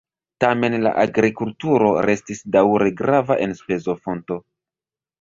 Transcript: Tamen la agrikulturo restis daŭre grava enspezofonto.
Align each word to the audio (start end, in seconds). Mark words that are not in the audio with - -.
Tamen 0.45 0.77
la 0.85 0.93
agrikulturo 1.03 1.91
restis 2.09 2.43
daŭre 2.57 2.91
grava 3.05 3.41
enspezofonto. 3.49 4.45